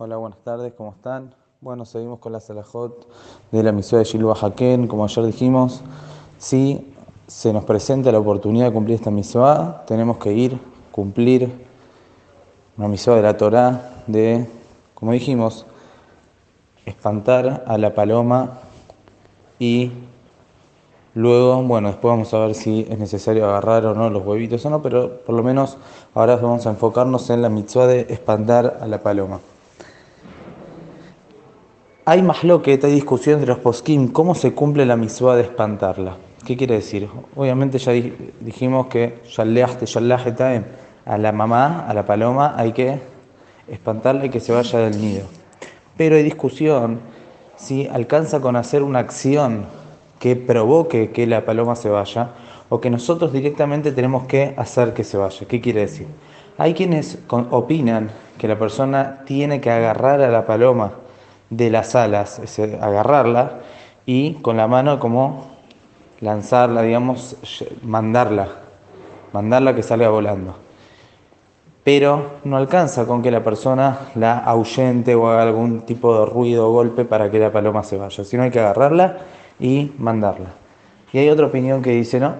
Hola, 0.00 0.16
buenas 0.16 0.38
tardes, 0.44 0.72
¿cómo 0.74 0.92
están? 0.92 1.34
Bueno, 1.60 1.84
seguimos 1.84 2.20
con 2.20 2.30
la 2.30 2.38
Salahot 2.38 3.08
de 3.50 3.64
la 3.64 3.72
misión 3.72 4.00
de 4.00 4.04
Shilua 4.04 4.36
Haken. 4.40 4.86
Como 4.86 5.04
ayer 5.04 5.24
dijimos, 5.24 5.82
si 6.38 6.94
se 7.26 7.52
nos 7.52 7.64
presenta 7.64 8.12
la 8.12 8.20
oportunidad 8.20 8.66
de 8.66 8.72
cumplir 8.72 8.94
esta 8.94 9.10
misión, 9.10 9.74
tenemos 9.88 10.18
que 10.18 10.32
ir, 10.32 10.56
cumplir 10.92 11.50
una 12.76 12.86
misión 12.86 13.16
de 13.16 13.22
la 13.22 13.36
Torah 13.36 14.04
de, 14.06 14.46
como 14.94 15.10
dijimos, 15.10 15.66
espantar 16.86 17.64
a 17.66 17.76
la 17.76 17.92
paloma 17.92 18.60
y 19.58 19.90
luego, 21.12 21.60
bueno, 21.64 21.88
después 21.88 22.12
vamos 22.12 22.32
a 22.34 22.38
ver 22.38 22.54
si 22.54 22.86
es 22.88 23.00
necesario 23.00 23.46
agarrar 23.46 23.84
o 23.86 23.94
no 23.96 24.10
los 24.10 24.24
huevitos 24.24 24.64
o 24.64 24.70
no, 24.70 24.80
pero 24.80 25.18
por 25.22 25.34
lo 25.34 25.42
menos 25.42 25.76
ahora 26.14 26.36
vamos 26.36 26.68
a 26.68 26.70
enfocarnos 26.70 27.30
en 27.30 27.42
la 27.42 27.48
mitzvah 27.48 27.88
de 27.88 28.06
espantar 28.08 28.78
a 28.80 28.86
la 28.86 29.02
paloma. 29.02 29.40
Hay 32.10 32.22
más 32.22 32.42
lo 32.42 32.62
que 32.62 32.80
hay 32.82 32.90
discusión 32.90 33.38
de 33.38 33.44
los 33.44 33.58
poskim, 33.58 34.08
cómo 34.08 34.34
se 34.34 34.54
cumple 34.54 34.86
la 34.86 34.96
mitzvah 34.96 35.36
de 35.36 35.42
espantarla. 35.42 36.16
¿Qué 36.46 36.56
quiere 36.56 36.76
decir? 36.76 37.06
Obviamente 37.36 37.76
ya 37.76 37.92
dijimos 38.40 38.86
que 38.86 39.20
a 41.04 41.18
la 41.18 41.32
mamá, 41.32 41.84
a 41.86 41.92
la 41.92 42.06
paloma, 42.06 42.54
hay 42.56 42.72
que 42.72 42.98
espantarla 43.68 44.24
y 44.24 44.30
que 44.30 44.40
se 44.40 44.54
vaya 44.54 44.78
del 44.78 44.98
nido. 44.98 45.26
Pero 45.98 46.16
hay 46.16 46.22
discusión 46.22 47.00
si 47.56 47.86
alcanza 47.86 48.40
con 48.40 48.56
hacer 48.56 48.82
una 48.82 49.00
acción 49.00 49.66
que 50.18 50.34
provoque 50.34 51.10
que 51.10 51.26
la 51.26 51.44
paloma 51.44 51.76
se 51.76 51.90
vaya 51.90 52.30
o 52.70 52.80
que 52.80 52.88
nosotros 52.88 53.34
directamente 53.34 53.92
tenemos 53.92 54.24
que 54.24 54.54
hacer 54.56 54.94
que 54.94 55.04
se 55.04 55.18
vaya. 55.18 55.46
¿Qué 55.46 55.60
quiere 55.60 55.82
decir? 55.82 56.06
Hay 56.56 56.72
quienes 56.72 57.18
opinan 57.28 58.10
que 58.38 58.48
la 58.48 58.58
persona 58.58 59.24
tiene 59.26 59.60
que 59.60 59.70
agarrar 59.70 60.22
a 60.22 60.30
la 60.30 60.46
paloma 60.46 60.92
de 61.50 61.70
las 61.70 61.94
alas, 61.94 62.38
es 62.38 62.58
agarrarla 62.58 63.60
y 64.06 64.34
con 64.34 64.56
la 64.56 64.66
mano 64.68 64.98
como 64.98 65.58
lanzarla, 66.20 66.82
digamos, 66.82 67.36
mandarla, 67.82 68.48
mandarla 69.32 69.74
que 69.74 69.82
salga 69.82 70.08
volando. 70.08 70.56
Pero 71.84 72.32
no 72.44 72.56
alcanza 72.56 73.06
con 73.06 73.22
que 73.22 73.30
la 73.30 73.42
persona 73.42 73.98
la 74.14 74.38
ahuyente 74.38 75.14
o 75.14 75.28
haga 75.28 75.42
algún 75.42 75.82
tipo 75.82 76.18
de 76.18 76.26
ruido 76.26 76.68
o 76.68 76.72
golpe 76.72 77.04
para 77.04 77.30
que 77.30 77.38
la 77.38 77.50
paloma 77.50 77.82
se 77.82 77.96
vaya, 77.96 78.24
sino 78.24 78.42
hay 78.42 78.50
que 78.50 78.60
agarrarla 78.60 79.18
y 79.58 79.92
mandarla. 79.98 80.50
Y 81.12 81.18
hay 81.18 81.30
otra 81.30 81.46
opinión 81.46 81.80
que 81.80 81.90
dice, 81.90 82.20
no, 82.20 82.34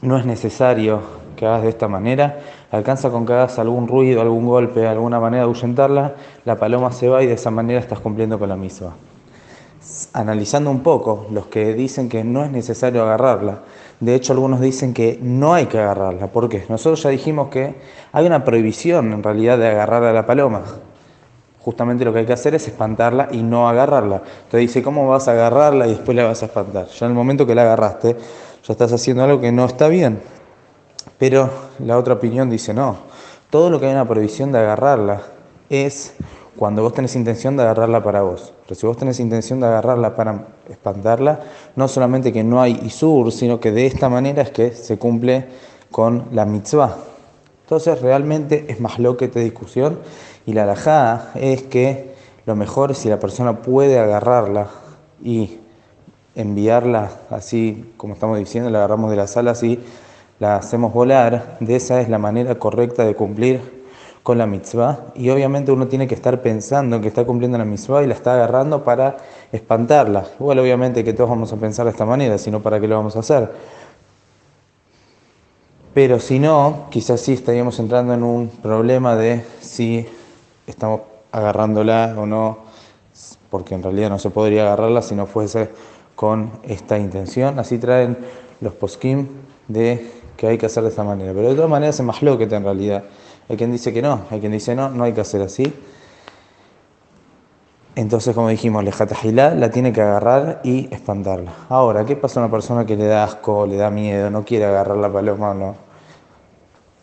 no 0.00 0.16
es 0.16 0.24
necesario 0.24 1.02
que 1.36 1.46
hagas 1.46 1.62
de 1.62 1.68
esta 1.68 1.88
manera, 1.88 2.38
alcanza 2.74 3.10
con 3.10 3.24
que 3.24 3.32
hagas 3.32 3.58
algún 3.58 3.86
ruido, 3.86 4.20
algún 4.20 4.46
golpe, 4.46 4.86
alguna 4.86 5.20
manera 5.20 5.44
de 5.44 5.48
ahuyentarla, 5.48 6.14
la 6.44 6.56
paloma 6.56 6.92
se 6.92 7.08
va 7.08 7.22
y 7.22 7.26
de 7.26 7.34
esa 7.34 7.50
manera 7.50 7.80
estás 7.80 8.00
cumpliendo 8.00 8.38
con 8.38 8.48
la 8.48 8.56
misma. 8.56 8.94
Analizando 10.12 10.70
un 10.70 10.80
poco, 10.80 11.26
los 11.30 11.46
que 11.46 11.74
dicen 11.74 12.08
que 12.08 12.24
no 12.24 12.44
es 12.44 12.50
necesario 12.50 13.02
agarrarla, 13.02 13.60
de 14.00 14.14
hecho 14.14 14.32
algunos 14.32 14.60
dicen 14.60 14.92
que 14.92 15.18
no 15.22 15.54
hay 15.54 15.66
que 15.66 15.78
agarrarla. 15.78 16.26
¿Por 16.28 16.48
qué? 16.48 16.64
Nosotros 16.68 17.02
ya 17.02 17.10
dijimos 17.10 17.48
que 17.48 17.74
hay 18.12 18.26
una 18.26 18.44
prohibición 18.44 19.12
en 19.12 19.22
realidad 19.22 19.58
de 19.58 19.68
agarrar 19.68 20.04
a 20.04 20.12
la 20.12 20.26
paloma. 20.26 20.62
Justamente 21.60 22.04
lo 22.04 22.12
que 22.12 22.18
hay 22.18 22.26
que 22.26 22.32
hacer 22.32 22.54
es 22.54 22.66
espantarla 22.66 23.28
y 23.30 23.42
no 23.42 23.68
agarrarla. 23.68 24.16
Entonces 24.16 24.60
dice, 24.60 24.82
¿cómo 24.82 25.08
vas 25.08 25.28
a 25.28 25.32
agarrarla 25.32 25.86
y 25.86 25.90
después 25.90 26.16
la 26.16 26.24
vas 26.24 26.42
a 26.42 26.46
espantar? 26.46 26.88
Ya 26.88 27.06
en 27.06 27.12
el 27.12 27.16
momento 27.16 27.46
que 27.46 27.54
la 27.54 27.62
agarraste, 27.62 28.16
ya 28.66 28.72
estás 28.72 28.92
haciendo 28.92 29.24
algo 29.24 29.40
que 29.40 29.52
no 29.52 29.64
está 29.64 29.88
bien. 29.88 30.20
Pero 31.18 31.50
la 31.78 31.98
otra 31.98 32.14
opinión 32.14 32.50
dice, 32.50 32.74
no, 32.74 32.98
todo 33.50 33.70
lo 33.70 33.78
que 33.78 33.86
hay 33.86 33.92
una 33.92 34.08
prohibición 34.08 34.52
de 34.52 34.58
agarrarla 34.58 35.22
es 35.70 36.14
cuando 36.56 36.82
vos 36.82 36.92
tenés 36.92 37.16
intención 37.16 37.56
de 37.56 37.62
agarrarla 37.62 38.02
para 38.02 38.22
vos. 38.22 38.52
Pero 38.66 38.80
si 38.80 38.86
vos 38.86 38.96
tenés 38.96 39.20
intención 39.20 39.60
de 39.60 39.66
agarrarla 39.66 40.14
para 40.14 40.46
espantarla, 40.68 41.40
no 41.76 41.88
solamente 41.88 42.32
que 42.32 42.44
no 42.44 42.60
hay 42.60 42.80
isur, 42.84 43.32
sino 43.32 43.60
que 43.60 43.72
de 43.72 43.86
esta 43.86 44.08
manera 44.08 44.42
es 44.42 44.50
que 44.50 44.72
se 44.72 44.98
cumple 44.98 45.46
con 45.90 46.26
la 46.32 46.44
mitzvah. 46.44 46.96
Entonces 47.62 48.00
realmente 48.00 48.66
es 48.68 48.80
más 48.80 48.98
lo 48.98 49.16
que 49.16 49.28
te 49.28 49.40
discusión 49.40 49.98
y 50.46 50.52
la 50.52 50.64
alajá 50.64 51.30
es 51.34 51.62
que 51.62 52.14
lo 52.46 52.54
mejor 52.56 52.90
es 52.90 52.98
si 52.98 53.08
la 53.08 53.18
persona 53.18 53.62
puede 53.62 53.98
agarrarla 53.98 54.68
y 55.22 55.58
enviarla 56.34 57.10
así 57.30 57.92
como 57.96 58.14
estamos 58.14 58.38
diciendo, 58.38 58.68
la 58.70 58.78
agarramos 58.78 59.10
de 59.10 59.16
las 59.16 59.36
alas 59.36 59.62
y 59.62 59.80
la 60.38 60.56
hacemos 60.56 60.92
volar, 60.92 61.56
de 61.60 61.76
esa 61.76 62.00
es 62.00 62.08
la 62.08 62.18
manera 62.18 62.56
correcta 62.56 63.04
de 63.04 63.14
cumplir 63.14 63.84
con 64.22 64.38
la 64.38 64.46
mitzvah. 64.46 65.12
Y 65.14 65.30
obviamente 65.30 65.70
uno 65.70 65.86
tiene 65.86 66.08
que 66.08 66.14
estar 66.14 66.42
pensando 66.42 66.96
en 66.96 67.02
que 67.02 67.08
está 67.08 67.24
cumpliendo 67.24 67.58
la 67.58 67.64
mitzvah 67.64 68.02
y 68.02 68.06
la 68.06 68.14
está 68.14 68.34
agarrando 68.34 68.82
para 68.82 69.18
espantarla. 69.52 70.26
Igual 70.40 70.58
obviamente 70.58 71.04
que 71.04 71.12
todos 71.12 71.30
vamos 71.30 71.52
a 71.52 71.56
pensar 71.56 71.84
de 71.84 71.92
esta 71.92 72.06
manera, 72.06 72.38
sino 72.38 72.60
para 72.60 72.80
qué 72.80 72.88
lo 72.88 72.96
vamos 72.96 73.14
a 73.16 73.20
hacer. 73.20 73.52
Pero 75.92 76.18
si 76.18 76.40
no, 76.40 76.86
quizás 76.90 77.20
sí 77.20 77.34
estaríamos 77.34 77.78
entrando 77.78 78.14
en 78.14 78.24
un 78.24 78.48
problema 78.48 79.14
de 79.14 79.44
si 79.60 80.08
estamos 80.66 81.02
agarrándola 81.30 82.16
o 82.18 82.26
no, 82.26 82.58
porque 83.50 83.74
en 83.76 83.82
realidad 83.82 84.10
no 84.10 84.18
se 84.18 84.30
podría 84.30 84.62
agarrarla 84.62 85.02
si 85.02 85.14
no 85.14 85.26
fuese 85.26 85.68
con 86.16 86.50
esta 86.64 86.98
intención. 86.98 87.58
Así 87.60 87.78
traen 87.78 88.16
los 88.60 88.72
poskim 88.74 89.28
de 89.68 90.23
que 90.36 90.46
hay 90.48 90.58
que 90.58 90.66
hacer 90.66 90.82
de 90.82 90.90
esta 90.90 91.04
manera. 91.04 91.32
Pero 91.32 91.48
de 91.48 91.54
todas 91.54 91.70
maneras 91.70 92.00
es 92.00 92.38
que 92.38 92.54
en 92.54 92.64
realidad. 92.64 93.04
Hay 93.48 93.56
quien 93.56 93.72
dice 93.72 93.92
que 93.92 94.00
no, 94.00 94.22
hay 94.30 94.40
quien 94.40 94.52
dice 94.52 94.74
no, 94.74 94.88
no 94.88 95.04
hay 95.04 95.12
que 95.12 95.20
hacer 95.20 95.42
así. 95.42 95.72
Entonces, 97.96 98.34
como 98.34 98.48
dijimos, 98.48 98.82
lejatahilá 98.82 99.54
la 99.54 99.70
tiene 99.70 99.92
que 99.92 100.00
agarrar 100.00 100.60
y 100.64 100.92
espantarla. 100.92 101.52
Ahora, 101.68 102.04
¿qué 102.04 102.16
pasa 102.16 102.40
a 102.40 102.44
una 102.44 102.50
persona 102.50 102.84
que 102.84 102.96
le 102.96 103.06
da 103.06 103.22
asco, 103.22 103.66
le 103.66 103.76
da 103.76 103.90
miedo, 103.90 104.30
no 104.30 104.44
quiere 104.44 104.64
agarrar 104.64 104.96
la 104.96 105.12
paloma 105.12 105.54
no? 105.54 105.76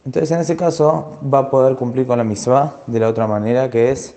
Entonces, 0.04 0.32
en 0.32 0.40
ese 0.40 0.58
caso, 0.58 1.20
va 1.34 1.40
a 1.40 1.50
poder 1.50 1.76
cumplir 1.76 2.08
con 2.08 2.18
la 2.18 2.24
misma 2.24 2.74
de 2.88 3.00
la 3.00 3.08
otra 3.08 3.28
manera, 3.28 3.70
que 3.70 3.92
es 3.92 4.16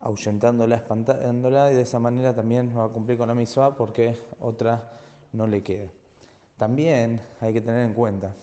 ahuyentándola, 0.00 0.76
espantándola, 0.76 1.72
y 1.72 1.74
de 1.74 1.82
esa 1.82 1.98
manera 1.98 2.34
también 2.34 2.72
va 2.76 2.84
a 2.84 2.88
cumplir 2.88 3.18
con 3.18 3.28
la 3.28 3.34
misma 3.34 3.76
porque 3.76 4.16
otra 4.40 4.92
no 5.32 5.46
le 5.46 5.62
queda. 5.62 5.90
También 6.56 7.20
hay 7.40 7.52
que 7.52 7.60
tener 7.60 7.84
en 7.84 7.92
cuenta 7.92 8.34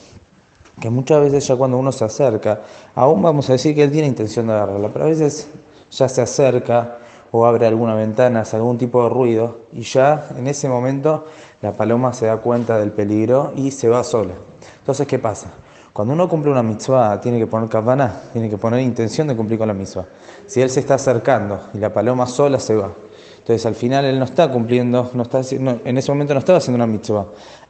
que 0.79 0.89
muchas 0.89 1.21
veces 1.21 1.47
ya 1.47 1.55
cuando 1.55 1.77
uno 1.77 1.91
se 1.91 2.05
acerca, 2.05 2.61
aún 2.95 3.21
vamos 3.21 3.49
a 3.49 3.53
decir 3.53 3.73
que 3.73 3.83
él 3.83 3.91
tiene 3.91 4.07
intención 4.07 4.47
de 4.47 4.53
agarrarla, 4.53 4.89
pero 4.89 5.05
a 5.05 5.07
veces 5.07 5.47
ya 5.91 6.07
se 6.09 6.21
acerca 6.21 6.97
o 7.31 7.45
abre 7.45 7.65
alguna 7.65 7.95
ventana, 7.95 8.41
hace 8.41 8.55
algún 8.55 8.77
tipo 8.77 9.03
de 9.03 9.09
ruido 9.09 9.61
y 9.71 9.81
ya 9.81 10.29
en 10.37 10.45
ese 10.45 10.69
momento 10.69 11.25
la 11.61 11.71
paloma 11.71 12.13
se 12.13 12.27
da 12.27 12.37
cuenta 12.37 12.77
del 12.77 12.91
peligro 12.91 13.53
y 13.55 13.71
se 13.71 13.89
va 13.89 14.03
sola. 14.03 14.33
Entonces, 14.79 15.07
¿qué 15.07 15.17
pasa? 15.17 15.47
Cuando 15.93 16.13
uno 16.13 16.29
cumple 16.29 16.51
una 16.51 16.63
mitzvah, 16.63 17.19
tiene 17.19 17.39
que 17.39 17.47
poner 17.47 17.69
kavaná, 17.69 18.21
tiene 18.33 18.49
que 18.49 18.57
poner 18.57 18.81
intención 18.81 19.27
de 19.27 19.35
cumplir 19.35 19.57
con 19.57 19.67
la 19.67 19.73
mitzvah. 19.73 20.05
Si 20.45 20.61
él 20.61 20.69
se 20.69 20.79
está 20.79 20.95
acercando 20.95 21.59
y 21.73 21.79
la 21.79 21.91
paloma 21.91 22.27
sola 22.27 22.59
se 22.59 22.75
va, 22.75 22.91
entonces 23.37 23.65
al 23.65 23.75
final 23.75 24.05
él 24.05 24.17
no 24.19 24.25
está 24.25 24.51
cumpliendo, 24.51 25.11
no 25.13 25.23
está, 25.23 25.41
en 25.51 25.97
ese 25.97 26.11
momento 26.11 26.33
no 26.33 26.39
estaba 26.39 26.59
haciendo 26.59 26.83
una 26.83 26.87
mitzvah. 26.87 27.25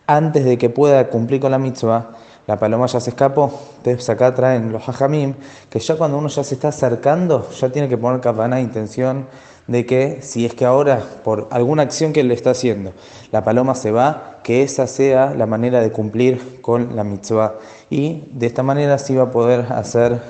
Antes 0.08 0.44
de 0.44 0.58
que 0.58 0.70
pueda 0.70 1.08
cumplir 1.10 1.40
con 1.40 1.52
la 1.52 1.58
mitzvah, 1.58 2.12
la 2.46 2.60
paloma 2.60 2.88
ya 2.88 3.00
se 3.00 3.12
escapó. 3.12 3.62
Entonces 3.78 4.10
acá 4.10 4.34
traen 4.36 4.72
los 4.72 4.88
hajamim, 4.88 5.36
que 5.70 5.80
ya 5.80 5.96
cuando 5.96 6.18
uno 6.18 6.28
ya 6.28 6.44
se 6.44 6.56
está 6.56 6.70
acercando, 6.70 7.50
ya 7.52 7.70
tiene 7.72 7.88
que 7.88 7.98
poner 7.98 8.22
de 8.22 8.62
intención 8.62 9.28
de 9.68 9.86
que 9.86 10.20
si 10.22 10.46
es 10.46 10.54
que 10.54 10.66
ahora, 10.66 11.02
por 11.24 11.48
alguna 11.52 11.84
acción 11.84 12.12
que 12.12 12.24
le 12.24 12.34
está 12.34 12.52
haciendo, 12.52 12.92
la 13.32 13.44
paloma 13.44 13.76
se 13.76 13.92
va, 13.92 14.40
que 14.44 14.62
esa 14.62 14.88
sea 14.88 15.34
la 15.34 15.46
manera 15.46 15.80
de 15.80 15.92
cumplir 15.92 16.62
con 16.62 16.98
la 16.98 17.06
mitzvah. 17.06 17.56
Y 17.90 18.26
de 18.34 18.48
esta 18.48 18.62
manera 18.62 18.98
sí 18.98 19.16
va 19.16 19.24
a 19.24 19.32
poder 19.32 19.68
hacer 19.72 20.22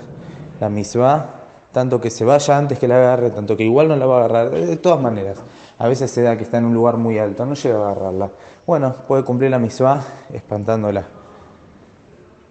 la 0.59 0.69
mitzvah 0.69 1.43
tanto 1.73 2.00
que 2.00 2.09
se 2.09 2.23
vaya 2.23 2.57
antes 2.57 2.79
que 2.79 2.88
la 2.88 2.95
agarre, 2.97 3.31
tanto 3.31 3.57
que 3.57 3.63
igual 3.63 3.89
no 3.89 3.97
la 3.97 4.05
va 4.05 4.16
a 4.16 4.25
agarrar, 4.25 4.52
de 4.52 4.78
todas 4.78 5.02
maneras. 5.02 5.40
A 5.79 5.87
veces 5.87 6.11
se 6.11 6.22
da 6.22 6.37
que 6.37 6.43
está 6.43 6.59
en 6.59 6.66
un 6.66 6.73
lugar 6.73 6.97
muy 6.97 7.17
alto, 7.17 7.46
no 7.46 7.55
llega 7.55 7.79
a 7.79 7.91
agarrarla. 7.91 8.29
Bueno, 8.66 8.93
puede 9.08 9.23
cumplir 9.23 9.49
la 9.49 9.59
misma 9.59 10.02
espantándola. 10.31 11.03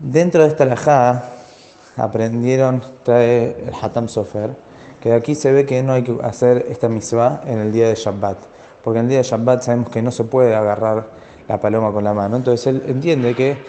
Dentro 0.00 0.42
de 0.42 0.48
esta 0.48 0.64
lajada 0.64 1.30
aprendieron, 1.96 2.82
trae 3.04 3.68
el 3.68 3.72
Hatam 3.80 4.08
Sofer, 4.08 4.50
que 5.00 5.12
aquí 5.12 5.36
se 5.36 5.52
ve 5.52 5.64
que 5.66 5.82
no 5.84 5.92
hay 5.92 6.02
que 6.02 6.18
hacer 6.22 6.66
esta 6.68 6.88
misma 6.88 7.42
en 7.46 7.58
el 7.58 7.72
día 7.72 7.88
de 7.88 7.94
Shabbat, 7.94 8.38
porque 8.82 8.98
en 8.98 9.04
el 9.04 9.08
día 9.10 9.18
de 9.18 9.24
Shabbat 9.24 9.62
sabemos 9.62 9.88
que 9.90 10.02
no 10.02 10.10
se 10.10 10.24
puede 10.24 10.54
agarrar 10.56 11.06
la 11.48 11.60
paloma 11.60 11.92
con 11.92 12.02
la 12.02 12.12
mano. 12.12 12.36
Entonces 12.36 12.66
él 12.66 12.82
entiende 12.88 13.34
que 13.36 13.62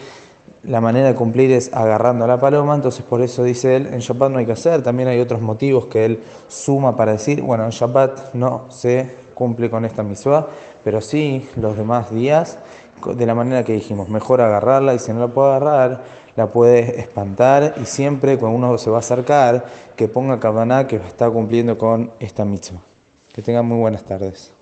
la 0.64 0.80
manera 0.80 1.08
de 1.08 1.14
cumplir 1.14 1.52
es 1.52 1.72
agarrando 1.72 2.24
a 2.24 2.28
la 2.28 2.40
paloma, 2.40 2.74
entonces 2.74 3.04
por 3.04 3.20
eso 3.20 3.44
dice 3.44 3.76
él, 3.76 3.86
en 3.86 4.00
Shabbat 4.00 4.30
no 4.30 4.38
hay 4.38 4.46
que 4.46 4.52
hacer, 4.52 4.82
también 4.82 5.08
hay 5.08 5.20
otros 5.20 5.40
motivos 5.40 5.86
que 5.86 6.04
él 6.04 6.22
suma 6.48 6.96
para 6.96 7.12
decir, 7.12 7.42
bueno, 7.42 7.64
en 7.64 7.70
Shabbat 7.70 8.34
no 8.34 8.66
se 8.70 9.14
cumple 9.34 9.68
con 9.68 9.84
esta 9.84 10.02
misma, 10.02 10.46
pero 10.82 11.00
sí 11.00 11.48
los 11.56 11.76
demás 11.76 12.10
días, 12.10 12.58
de 13.04 13.26
la 13.26 13.34
manera 13.34 13.64
que 13.64 13.74
dijimos, 13.74 14.08
mejor 14.08 14.40
agarrarla 14.40 14.94
y 14.94 14.98
si 14.98 15.12
no 15.12 15.20
la 15.20 15.28
puedo 15.28 15.52
agarrar, 15.52 16.04
la 16.36 16.48
puede 16.48 16.98
espantar 17.00 17.74
y 17.80 17.84
siempre 17.84 18.38
cuando 18.38 18.56
uno 18.56 18.78
se 18.78 18.90
va 18.90 18.96
a 18.96 19.00
acercar, 19.00 19.66
que 19.96 20.08
ponga 20.08 20.40
cabana 20.40 20.86
que 20.86 20.96
está 20.96 21.30
cumpliendo 21.30 21.76
con 21.76 22.12
esta 22.20 22.44
mitzvah. 22.44 22.80
Que 23.34 23.42
tengan 23.42 23.66
muy 23.66 23.78
buenas 23.78 24.04
tardes. 24.04 24.54